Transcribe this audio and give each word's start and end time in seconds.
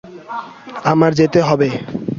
আমার 0.83 1.11
যেতে 1.13 1.39
হবে। 1.41 1.69